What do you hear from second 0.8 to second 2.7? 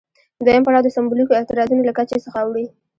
د سمبولیکو اعتراضونو له کچې څخه اوړي.